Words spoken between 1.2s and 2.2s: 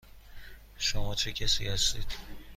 کسی هستید؟